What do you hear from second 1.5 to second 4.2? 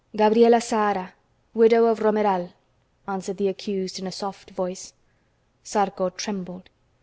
widow of Romeral," answered the accused in a